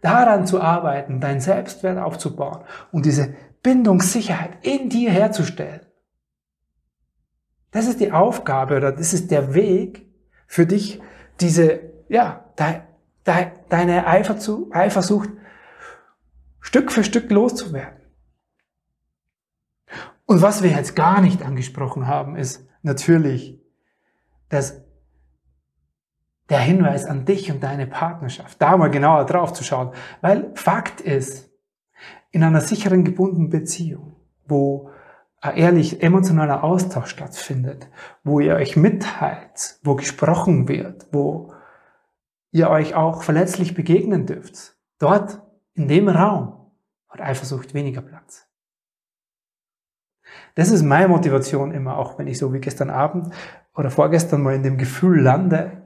Daran 0.01 0.47
zu 0.47 0.61
arbeiten, 0.61 1.19
dein 1.19 1.41
Selbstwert 1.41 1.97
aufzubauen 1.97 2.63
und 2.91 3.05
diese 3.05 3.35
Bindungssicherheit 3.65 4.63
in 4.63 4.89
dir 4.89 5.09
herzustellen. 5.09 5.81
Das 7.71 7.87
ist 7.87 7.99
die 7.99 8.11
Aufgabe 8.11 8.77
oder 8.77 8.91
das 8.91 9.11
ist 9.11 9.31
der 9.31 9.55
Weg 9.55 10.05
für 10.45 10.67
dich, 10.67 11.01
diese, 11.41 11.79
ja, 12.07 12.45
de, 12.59 12.81
de, 13.25 13.47
deine 13.67 14.05
Eifersucht 14.05 15.29
Stück 16.59 16.91
für 16.91 17.03
Stück 17.03 17.31
loszuwerden. 17.31 18.01
Und 20.27 20.43
was 20.43 20.61
wir 20.61 20.69
jetzt 20.69 20.95
gar 20.95 21.19
nicht 21.21 21.41
angesprochen 21.41 22.05
haben, 22.05 22.35
ist 22.35 22.67
natürlich, 22.83 23.59
dass 24.47 24.83
der 26.49 26.59
Hinweis 26.59 27.05
an 27.05 27.25
dich 27.25 27.51
und 27.51 27.63
deine 27.63 27.87
Partnerschaft, 27.87 28.61
da 28.61 28.77
mal 28.77 28.91
genauer 28.91 29.25
drauf 29.25 29.53
zu 29.53 29.63
schauen, 29.63 29.91
weil 30.21 30.51
Fakt 30.53 31.01
ist, 31.01 31.49
in 32.35 32.43
einer 32.43 32.59
sicheren 32.59 33.05
gebundenen 33.05 33.49
Beziehung, 33.49 34.17
wo 34.45 34.89
ein 35.39 35.55
ehrlich 35.55 36.03
emotionaler 36.03 36.65
Austausch 36.65 37.09
stattfindet, 37.09 37.89
wo 38.25 38.41
ihr 38.41 38.55
euch 38.55 38.75
mitteilt, 38.75 39.79
wo 39.83 39.95
gesprochen 39.95 40.67
wird, 40.67 41.07
wo 41.13 41.53
ihr 42.51 42.69
euch 42.69 42.93
auch 42.93 43.23
verletzlich 43.23 43.73
begegnen 43.73 44.25
dürft. 44.25 44.75
Dort, 44.99 45.41
in 45.75 45.87
dem 45.87 46.09
Raum, 46.09 46.71
hat 47.07 47.21
Eifersucht 47.21 47.73
weniger 47.73 48.01
Platz. 48.01 48.49
Das 50.55 50.71
ist 50.71 50.83
meine 50.83 51.07
Motivation 51.07 51.71
immer, 51.71 51.97
auch 51.97 52.19
wenn 52.19 52.27
ich 52.27 52.37
so 52.37 52.51
wie 52.51 52.59
gestern 52.59 52.89
Abend 52.89 53.33
oder 53.75 53.89
vorgestern 53.89 54.41
mal 54.41 54.55
in 54.55 54.63
dem 54.63 54.77
Gefühl 54.77 55.21
lande, 55.21 55.83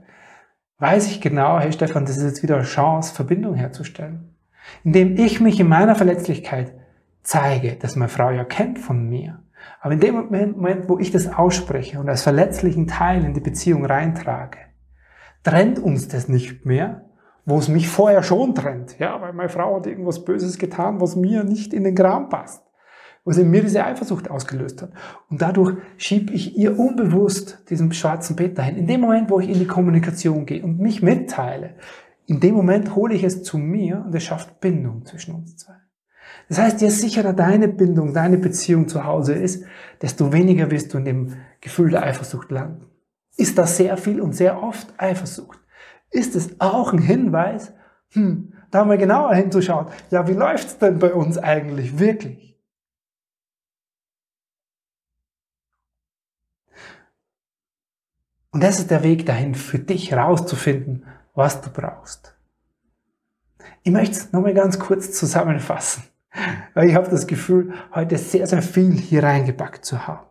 weiß 0.79 1.12
ich 1.12 1.22
genau, 1.22 1.60
hey 1.60 1.72
Stefan, 1.72 2.06
das 2.06 2.18
ist 2.18 2.24
jetzt 2.24 2.41
wieder 2.41 2.56
eine 2.56 2.65
Chance, 2.65 3.13
Verbindung 3.13 3.53
herzustellen 3.53 4.38
indem 4.83 5.17
ich 5.17 5.39
mich 5.39 5.59
in 5.59 5.67
meiner 5.67 5.95
Verletzlichkeit 5.95 6.73
zeige, 7.23 7.75
dass 7.75 7.95
meine 7.95 8.09
Frau 8.09 8.31
ja 8.31 8.43
kennt 8.43 8.79
von 8.79 9.07
mir. 9.07 9.39
Aber 9.81 9.93
in 9.93 9.99
dem 9.99 10.15
Moment, 10.15 10.89
wo 10.89 10.99
ich 10.99 11.11
das 11.11 11.33
ausspreche 11.33 11.99
und 11.99 12.09
als 12.09 12.23
verletzlichen 12.23 12.88
Teil 12.88 13.23
in 13.23 13.33
die 13.33 13.39
Beziehung 13.39 13.85
reintrage, 13.85 14.57
trennt 15.43 15.79
uns 15.79 16.07
das 16.07 16.27
nicht 16.27 16.65
mehr, 16.65 17.05
wo 17.45 17.57
es 17.57 17.67
mich 17.67 17.88
vorher 17.88 18.23
schon 18.23 18.55
trennt. 18.55 18.99
Ja, 18.99 19.21
weil 19.21 19.33
meine 19.33 19.49
Frau 19.49 19.77
hat 19.77 19.88
irgendwas 19.88 20.23
Böses 20.23 20.57
getan, 20.57 21.01
was 21.01 21.15
mir 21.15 21.43
nicht 21.43 21.73
in 21.73 21.83
den 21.83 21.95
Kram 21.95 22.29
passt. 22.29 22.63
Was 23.25 23.38
in 23.38 23.51
mir 23.51 23.61
diese 23.61 23.83
Eifersucht 23.83 24.31
ausgelöst 24.31 24.81
hat. 24.81 24.91
Und 25.29 25.41
dadurch 25.41 25.77
schiebe 25.97 26.33
ich 26.33 26.57
ihr 26.57 26.79
unbewusst 26.79 27.63
diesen 27.69 27.91
schwarzen 27.91 28.35
Peter 28.35 28.63
hin. 28.63 28.77
In 28.77 28.88
dem 28.88 29.01
Moment, 29.01 29.29
wo 29.29 29.39
ich 29.39 29.49
in 29.49 29.59
die 29.59 29.67
Kommunikation 29.67 30.45
gehe 30.45 30.63
und 30.63 30.79
mich 30.79 31.01
mitteile, 31.01 31.75
in 32.29 32.39
dem 32.39 32.55
Moment 32.55 32.95
hole 32.95 33.13
ich 33.13 33.24
es 33.24 33.43
zu 33.43 33.57
mir 33.57 34.03
und 34.05 34.15
es 34.15 34.24
schafft 34.24 34.59
Bindung 34.59 35.05
zwischen 35.05 35.36
uns 35.36 35.57
zwei. 35.57 35.75
Das 36.48 36.59
heißt, 36.59 36.81
je 36.81 36.89
sicherer 36.89 37.33
deine 37.33 37.67
Bindung, 37.67 38.13
deine 38.13 38.38
Beziehung 38.38 38.88
zu 38.88 39.03
Hause 39.03 39.33
ist, 39.33 39.65
desto 40.01 40.31
weniger 40.31 40.71
wirst 40.71 40.93
du 40.93 40.98
in 41.00 41.05
dem 41.05 41.38
Gefühl 41.62 41.91
der 41.91 42.03
Eifersucht 42.03 42.51
landen. 42.51 42.86
Ist 43.36 43.57
das 43.57 43.77
sehr 43.77 43.98
viel 43.98 44.21
und 44.21 44.33
sehr 44.33 44.62
oft 44.62 44.93
Eifersucht? 44.98 45.59
Ist 46.09 46.36
es 46.36 46.59
auch 46.59 46.93
ein 46.93 47.00
Hinweis 47.00 47.74
Hm, 48.13 48.53
da 48.71 48.86
wir 48.86 48.98
genauer 48.98 49.36
hinzuschauen. 49.36 49.88
Ja, 50.09 50.27
wie 50.27 50.33
läuft's 50.33 50.77
denn 50.79 51.00
bei 51.00 51.13
uns 51.13 51.38
eigentlich 51.38 52.00
wirklich? 52.00 52.57
Und 58.51 58.63
das 58.63 58.79
ist 58.79 58.89
der 58.89 59.03
Weg 59.03 59.27
dahin, 59.27 59.53
für 59.53 59.77
dich 59.77 60.09
herauszufinden, 60.09 61.05
was 61.39 61.62
du 61.62 61.69
brauchst. 61.72 62.36
Ich 63.81 63.91
möchte 63.91 64.17
es 64.17 64.31
nochmal 64.34 64.53
ganz 64.53 64.77
kurz 64.77 65.13
zusammenfassen, 65.13 66.03
weil 66.74 66.89
ich 66.89 66.96
habe 66.96 67.10
das 67.10 67.25
Gefühl, 67.27 67.74
heute 67.96 68.17
sehr, 68.17 68.46
sehr 68.46 68.62
viel 68.62 68.91
hier 68.91 69.24
reingepackt 69.24 69.86
zu 69.86 70.05
haben. 70.05 70.27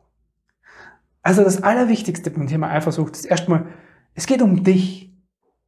Also 1.23 1.43
das 1.43 1.63
Allerwichtigste 1.63 2.31
beim 2.31 2.47
Thema 2.47 2.71
Eifersucht 2.71 3.17
ist 3.17 3.25
erstmal, 3.25 3.67
es 4.15 4.27
geht 4.27 4.43
um 4.43 4.63
dich. 4.63 5.07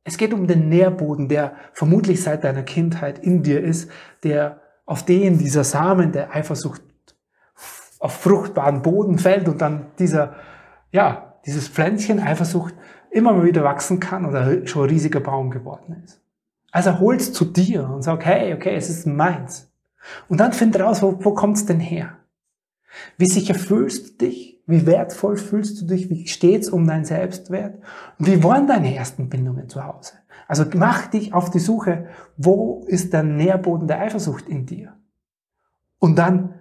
Es 0.05 0.17
geht 0.17 0.33
um 0.33 0.47
den 0.47 0.69
Nährboden, 0.69 1.29
der 1.29 1.55
vermutlich 1.73 2.23
seit 2.23 2.45
deiner 2.45 2.63
Kindheit 2.63 3.19
in 3.19 3.43
dir 3.43 3.63
ist, 3.63 3.91
der 4.23 4.61
auf 4.87 5.05
den 5.05 5.39
dieser 5.39 5.65
Samen 5.65 6.13
der 6.13 6.35
Eifersucht 6.35 6.83
auf 7.99 8.13
fruchtbaren 8.13 8.83
Boden 8.83 9.19
fällt 9.19 9.49
und 9.49 9.61
dann 9.61 9.87
dieser, 9.99 10.37
ja, 10.91 11.35
dieses 11.47 11.69
Pflänzchen 11.69 12.19
Eifersucht 12.19 12.75
immer 13.11 13.33
mal 13.33 13.45
wieder 13.45 13.65
wachsen 13.65 14.01
kann 14.01 14.25
oder 14.25 14.67
schon 14.67 14.85
ein 14.85 14.91
riesiger 14.91 15.21
Baum 15.21 15.51
geworden 15.51 16.03
ist. 16.05 16.21
Also 16.71 16.99
hol's 17.01 17.33
zu 17.33 17.45
dir 17.45 17.89
und 17.89 18.03
sag, 18.03 18.25
hey, 18.25 18.55
okay, 18.55 18.75
es 18.75 18.89
ist 18.89 19.07
meins. 19.07 19.71
Und 20.29 20.39
dann 20.39 20.53
find 20.53 20.79
raus, 20.79 21.03
wo, 21.03 21.23
wo 21.25 21.35
kommt's 21.35 21.67
denn 21.67 21.81
her? 21.81 22.17
Wie 23.17 23.27
sicher 23.27 23.55
fühlst 23.55 24.21
du 24.21 24.27
dich? 24.27 24.61
Wie 24.67 24.87
wertvoll 24.87 25.37
fühlst 25.37 25.81
du 25.81 25.87
dich? 25.87 26.11
Wie 26.11 26.29
steht's 26.29 26.69
um 26.69 26.87
deinen 26.87 27.05
Selbstwert? 27.05 27.83
Und 28.19 28.27
wie 28.27 28.43
waren 28.43 28.67
deine 28.67 28.95
ersten 28.95 29.29
Bindungen 29.29 29.69
zu 29.69 29.85
Hause? 29.85 30.15
Also 30.47 30.65
mach 30.75 31.07
dich 31.09 31.35
auf 31.35 31.51
die 31.51 31.59
Suche, 31.59 32.09
wo 32.37 32.85
ist 32.87 33.13
der 33.13 33.23
Nährboden 33.23 33.89
der 33.89 34.01
Eifersucht 34.01 34.49
in 34.49 34.67
dir? 34.67 34.97
Und 35.99 36.19
dann 36.19 36.55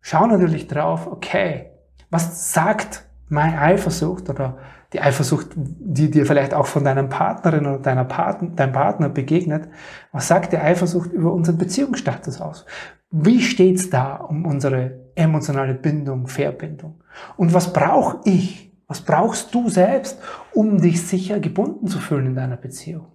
schau 0.00 0.26
natürlich 0.26 0.68
drauf, 0.68 1.06
okay, 1.06 1.72
was 2.10 2.52
sagt 2.52 3.06
meine 3.28 3.60
Eifersucht 3.60 4.30
oder 4.30 4.58
die 4.92 5.00
Eifersucht, 5.00 5.48
die 5.56 6.10
dir 6.10 6.26
vielleicht 6.26 6.54
auch 6.54 6.66
von 6.66 6.84
deinem 6.84 7.08
Partnerin 7.08 7.66
oder 7.66 7.78
deiner 7.78 8.04
Partner, 8.04 8.50
deinem 8.50 8.72
Partner 8.72 9.08
begegnet, 9.08 9.68
was 10.12 10.28
sagt 10.28 10.52
die 10.52 10.58
Eifersucht 10.58 11.12
über 11.12 11.32
unseren 11.32 11.58
Beziehungsstatus 11.58 12.40
aus? 12.40 12.64
Wie 13.10 13.40
steht's 13.40 13.90
da 13.90 14.16
um 14.16 14.46
unsere 14.46 15.10
emotionale 15.14 15.74
Bindung, 15.74 16.26
Verbindung? 16.26 17.02
Und 17.36 17.54
was 17.54 17.72
brauche 17.72 18.20
ich? 18.24 18.72
Was 18.88 19.00
brauchst 19.00 19.52
du 19.54 19.68
selbst, 19.68 20.20
um 20.52 20.80
dich 20.80 21.04
sicher 21.04 21.40
gebunden 21.40 21.88
zu 21.88 21.98
fühlen 21.98 22.26
in 22.26 22.34
deiner 22.36 22.56
Beziehung? 22.56 23.06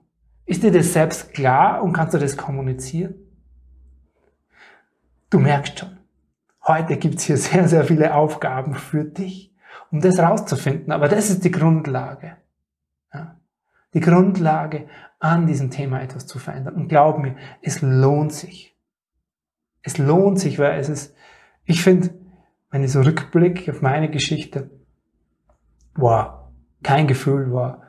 Ist 0.45 0.63
dir 0.63 0.71
das 0.71 0.91
selbst 0.91 1.33
klar 1.33 1.81
und 1.81 1.93
kannst 1.93 2.13
du 2.13 2.17
das 2.17 2.35
kommunizieren? 2.35 3.15
Du 5.29 5.39
merkst 5.39 5.79
schon, 5.79 5.97
heute 6.67 6.97
gibt's 6.97 7.23
hier 7.23 7.37
sehr, 7.37 7.69
sehr 7.69 7.85
viele 7.85 8.13
Aufgaben 8.13 8.73
für 8.73 9.05
dich 9.05 9.50
um 9.91 10.01
das 10.01 10.19
rauszufinden. 10.19 10.91
Aber 10.91 11.07
das 11.07 11.29
ist 11.29 11.43
die 11.43 11.51
Grundlage. 11.51 12.37
Ja? 13.13 13.35
Die 13.93 13.99
Grundlage, 13.99 14.87
an 15.21 15.45
diesem 15.45 15.69
Thema 15.69 16.01
etwas 16.01 16.25
zu 16.25 16.39
verändern. 16.39 16.75
Und 16.75 16.87
glaub 16.87 17.19
mir, 17.19 17.35
es 17.61 17.81
lohnt 17.81 18.33
sich. 18.33 18.75
Es 19.83 19.97
lohnt 19.97 20.39
sich, 20.39 20.57
weil 20.57 20.79
es 20.79 20.89
ist, 20.89 21.15
ich 21.63 21.83
finde, 21.83 22.09
wenn 22.71 22.83
ich 22.83 22.91
so 22.91 23.01
rückblicke 23.01 23.71
auf 23.71 23.81
meine 23.81 24.09
Geschichte, 24.09 24.71
wow, 25.95 26.49
kein 26.81 27.07
Gefühl 27.07 27.53
war 27.53 27.83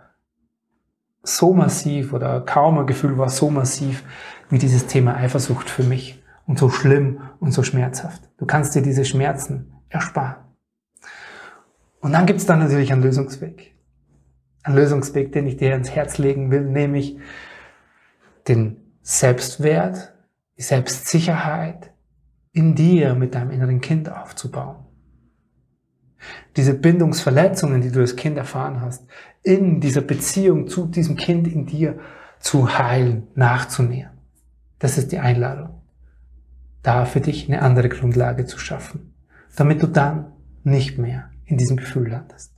so 1.22 1.54
massiv 1.54 2.12
oder 2.12 2.40
kaum 2.42 2.78
ein 2.78 2.86
Gefühl 2.86 3.16
war 3.16 3.28
so 3.28 3.48
massiv 3.50 4.04
wie 4.50 4.58
dieses 4.58 4.86
Thema 4.86 5.16
Eifersucht 5.16 5.70
für 5.70 5.84
mich 5.84 6.22
und 6.46 6.58
so 6.58 6.68
schlimm 6.68 7.20
und 7.40 7.52
so 7.52 7.62
schmerzhaft. 7.62 8.28
Du 8.38 8.44
kannst 8.44 8.74
dir 8.74 8.82
diese 8.82 9.04
Schmerzen 9.04 9.72
ersparen. 9.88 10.51
Und 12.02 12.12
dann 12.12 12.26
gibt 12.26 12.40
es 12.40 12.46
dann 12.46 12.58
natürlich 12.58 12.92
einen 12.92 13.02
Lösungsweg. 13.02 13.74
Ein 14.64 14.74
Lösungsweg, 14.74 15.32
den 15.32 15.46
ich 15.46 15.56
dir 15.56 15.72
ans 15.72 15.90
Herz 15.90 16.18
legen 16.18 16.50
will, 16.50 16.62
nämlich 16.62 17.16
den 18.48 18.76
Selbstwert, 19.02 20.12
die 20.58 20.62
Selbstsicherheit 20.62 21.92
in 22.52 22.74
dir 22.74 23.14
mit 23.14 23.34
deinem 23.34 23.52
inneren 23.52 23.80
Kind 23.80 24.10
aufzubauen. 24.10 24.84
Diese 26.56 26.74
Bindungsverletzungen, 26.74 27.80
die 27.80 27.90
du 27.90 28.00
als 28.00 28.16
Kind 28.16 28.36
erfahren 28.36 28.80
hast, 28.80 29.06
in 29.42 29.80
dieser 29.80 30.02
Beziehung 30.02 30.66
zu 30.66 30.86
diesem 30.86 31.16
Kind 31.16 31.46
in 31.46 31.66
dir 31.66 31.98
zu 32.40 32.78
heilen, 32.78 33.28
nachzunähern. 33.36 34.18
Das 34.80 34.98
ist 34.98 35.12
die 35.12 35.20
Einladung. 35.20 35.82
Da 36.82 37.04
für 37.04 37.20
dich 37.20 37.46
eine 37.48 37.62
andere 37.62 37.88
Grundlage 37.88 38.44
zu 38.44 38.58
schaffen, 38.58 39.14
damit 39.54 39.82
du 39.82 39.86
dann 39.86 40.32
nicht 40.64 40.98
mehr 40.98 41.31
in 41.52 41.58
diesem 41.58 41.76
Gefühl 41.76 42.08
landest. 42.08 42.54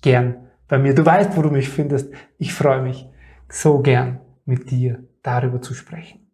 Gern 0.00 0.48
bei 0.66 0.78
mir. 0.78 0.94
Du 0.94 1.04
weißt, 1.04 1.36
wo 1.36 1.42
du 1.42 1.50
mich 1.50 1.68
findest. 1.68 2.10
Ich 2.38 2.54
freue 2.54 2.80
mich 2.80 3.06
so 3.50 3.80
gern 3.80 4.20
mit 4.46 4.70
dir 4.70 5.04
darüber 5.22 5.60
zu 5.60 5.74
sprechen. 5.74 6.26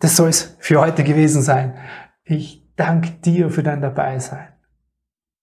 Das 0.00 0.16
soll 0.16 0.30
es 0.30 0.56
für 0.58 0.80
heute 0.80 1.04
gewesen 1.04 1.42
sein. 1.42 1.76
Ich 2.24 2.66
danke 2.74 3.12
dir 3.12 3.50
für 3.50 3.62
dein 3.62 3.80
Dabeisein. 3.80 4.48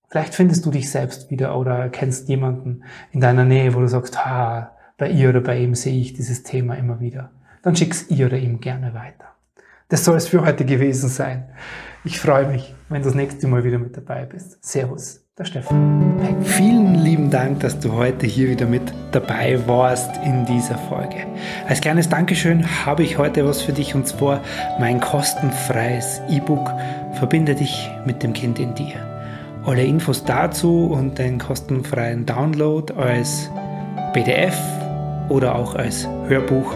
Vielleicht 0.09 0.35
findest 0.35 0.65
du 0.65 0.71
dich 0.71 0.91
selbst 0.91 1.29
wieder 1.31 1.57
oder 1.57 1.87
kennst 1.87 2.27
jemanden 2.27 2.83
in 3.11 3.21
deiner 3.21 3.45
Nähe, 3.45 3.73
wo 3.75 3.79
du 3.79 3.87
sagst, 3.87 4.25
ha, 4.25 4.75
bei 4.97 5.09
ihr 5.09 5.29
oder 5.29 5.39
bei 5.39 5.59
ihm 5.59 5.75
sehe 5.75 6.01
ich 6.01 6.11
dieses 6.11 6.43
Thema 6.43 6.75
immer 6.75 6.99
wieder. 6.99 7.31
Dann 7.63 7.75
schick's 7.77 8.09
ihr 8.09 8.25
oder 8.25 8.37
ihm 8.37 8.59
gerne 8.59 8.93
weiter. 8.93 9.35
Das 9.87 10.03
soll 10.03 10.17
es 10.17 10.27
für 10.27 10.41
heute 10.45 10.65
gewesen 10.65 11.07
sein. 11.07 11.49
Ich 12.03 12.19
freue 12.19 12.47
mich, 12.49 12.75
wenn 12.89 13.01
du 13.01 13.07
das 13.07 13.15
nächste 13.15 13.47
Mal 13.47 13.63
wieder 13.63 13.77
mit 13.77 13.95
dabei 13.95 14.25
bist. 14.25 14.57
Servus, 14.61 15.21
der 15.37 15.45
Stefan. 15.45 16.19
Vielen 16.41 16.95
lieben 16.95 17.29
Dank, 17.29 17.61
dass 17.61 17.79
du 17.79 17.93
heute 17.93 18.25
hier 18.25 18.49
wieder 18.49 18.65
mit 18.65 18.81
dabei 19.11 19.59
warst 19.67 20.09
in 20.25 20.45
dieser 20.45 20.77
Folge. 20.77 21.25
Als 21.67 21.81
kleines 21.81 22.09
Dankeschön 22.09 22.65
habe 22.85 23.03
ich 23.03 23.17
heute 23.17 23.45
was 23.45 23.61
für 23.61 23.73
dich 23.73 23.95
und 23.95 24.07
zwar 24.07 24.41
mein 24.79 24.99
kostenfreies 24.99 26.21
E-Book 26.29 26.69
Verbinde 27.13 27.55
dich 27.55 27.89
mit 28.05 28.23
dem 28.23 28.33
Kind 28.33 28.59
in 28.59 28.75
dir. 28.75 28.95
Alle 29.65 29.83
Infos 29.83 30.23
dazu 30.23 30.85
und 30.85 31.17
den 31.17 31.37
kostenfreien 31.37 32.25
Download 32.25 32.93
als 32.93 33.49
PDF 34.13 34.57
oder 35.27 35.55
auch 35.55 35.75
als 35.75 36.07
Hörbuch 36.27 36.73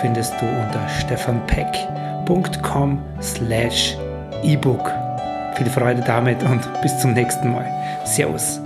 findest 0.00 0.32
du 0.40 0.46
unter 0.46 0.88
stefanpeck.com 0.88 2.98
slash 3.20 3.98
ebook. 4.42 5.01
Viel 5.56 5.70
Freude 5.70 6.02
damit 6.06 6.42
und 6.42 6.60
bis 6.82 6.98
zum 6.98 7.12
nächsten 7.12 7.50
Mal. 7.50 7.66
Servus. 8.04 8.60